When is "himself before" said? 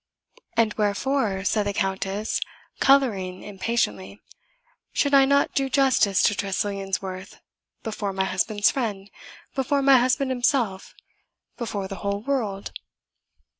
10.31-11.87